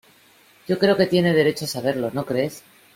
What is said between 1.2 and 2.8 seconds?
derecho a saberlo.¿ no crees?